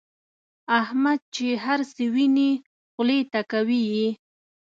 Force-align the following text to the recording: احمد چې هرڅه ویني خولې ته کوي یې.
احمد 0.81 1.19
چې 1.35 1.47
هرڅه 1.63 2.05
ویني 2.13 2.51
خولې 2.93 3.19
ته 3.31 3.39
کوي 3.51 3.81
یې. 3.93 4.07